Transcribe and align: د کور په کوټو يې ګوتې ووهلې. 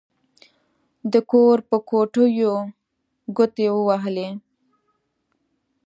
د 1.11 1.13
کور 1.31 1.57
په 1.69 1.77
کوټو 1.89 2.23
يې 2.39 2.53
ګوتې 3.35 3.67
ووهلې. 3.73 4.29